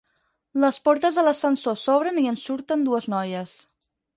[0.63, 3.55] Les portes de l'ascensor s'obren i en surten dues noies.